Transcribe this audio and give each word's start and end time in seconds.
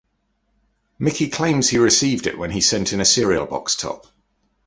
Micky 0.97 1.29
claims 1.29 1.69
he 1.69 1.77
received 1.77 2.25
it 2.25 2.35
when 2.35 2.49
he 2.49 2.59
sent 2.59 2.91
in 2.91 2.99
a 3.01 3.05
cereal 3.05 3.45
box 3.45 3.75
top. 3.75 4.07